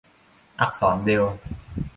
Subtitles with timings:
[0.59, 1.37] อักษรเบรลล์